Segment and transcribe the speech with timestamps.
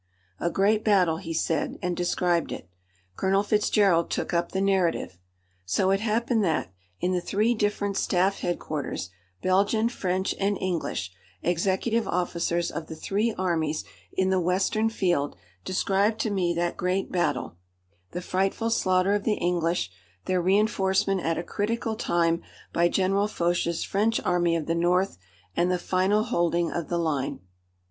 [0.39, 2.67] "A great battle," he said, and described it.
[3.15, 5.19] Colonel Fitzgerald took up the narrative.
[5.63, 9.11] So it happened that, in the three different staff headquarters,
[9.43, 11.11] Belgian, French and English,
[11.43, 17.11] executive officers of the three armies in the western field described to me that great
[17.11, 17.57] battle
[18.09, 19.91] the frightful slaughter of the English,
[20.25, 22.41] their re enforcement at a critical time
[22.73, 25.19] by General Foch's French Army of the North,
[25.55, 27.41] and the final holding of the line.